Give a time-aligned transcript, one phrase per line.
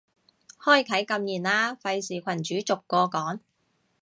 [0.57, 3.39] 開啟禁言啦，費事群主逐個講